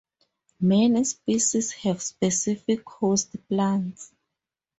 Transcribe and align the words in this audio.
Many 0.59 1.03
species 1.03 1.73
have 1.73 2.01
specific 2.01 2.89
host 2.89 3.35
plants. 3.47 4.11